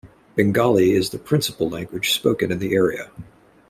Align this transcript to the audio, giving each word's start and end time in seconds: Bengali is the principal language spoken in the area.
Bengali 0.35 0.93
is 0.93 1.11
the 1.11 1.19
principal 1.19 1.69
language 1.69 2.09
spoken 2.13 2.51
in 2.51 2.57
the 2.57 2.73
area. 2.73 3.11